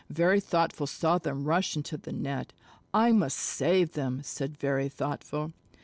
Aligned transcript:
Very 0.09 0.39
Thoughtful 0.39 0.87
saw 0.87 1.19
them 1.19 1.43
rush 1.43 1.75
into 1.75 1.95
the 1.95 2.11
net. 2.11 2.53
"I 2.91 3.11
must 3.11 3.37
save 3.37 3.91
them," 3.93 4.21
said 4.23 4.57
Very 4.57 4.89
Thoughtful. 4.89 5.53